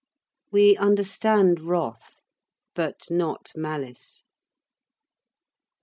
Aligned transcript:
We 0.51 0.75
understand 0.77 1.59
wrath, 1.61 2.23
but 2.73 3.01
not 3.11 3.51
malice. 3.55 4.23